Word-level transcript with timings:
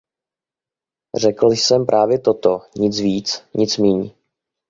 Řekl 1.17 1.47
jsem 1.51 1.85
právě 1.85 2.19
toto, 2.19 2.61
nic 2.75 2.99
víc, 2.99 3.43
nic 3.53 3.77
míň. 3.77 4.11